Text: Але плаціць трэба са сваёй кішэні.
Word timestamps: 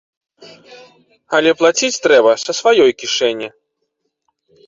Але 1.39 1.51
плаціць 1.59 1.99
трэба 2.07 2.31
са 2.45 2.51
сваёй 2.61 2.91
кішэні. 3.01 3.47